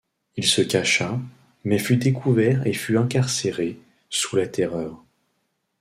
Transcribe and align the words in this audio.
Il 0.35 0.47
se 0.47 0.63
cacha, 0.63 1.19
mais 1.63 1.77
fut 1.77 1.95
découvert 1.97 2.65
et 2.65 2.73
fut 2.73 2.97
incarcéré 2.97 3.77
sous 4.09 4.35
la 4.35 4.47
Terreur. 4.47 5.03